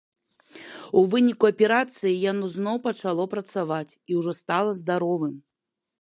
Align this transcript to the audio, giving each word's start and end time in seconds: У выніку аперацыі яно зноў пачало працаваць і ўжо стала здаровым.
У 1.01 1.03
выніку 1.11 1.49
аперацыі 1.53 2.13
яно 2.31 2.45
зноў 2.55 2.77
пачало 2.87 3.23
працаваць 3.37 3.97
і 4.13 4.19
ўжо 4.21 4.31
стала 4.43 4.71
здаровым. 4.85 5.35